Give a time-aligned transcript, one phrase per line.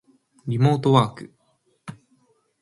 [0.47, 1.33] リモートワーク